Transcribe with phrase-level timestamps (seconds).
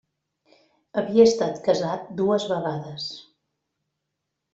[1.01, 3.05] Havia estat casat dues vegades.